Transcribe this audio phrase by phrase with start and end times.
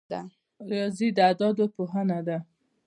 [0.69, 2.37] ریاضي د اعدادو پوهنه ده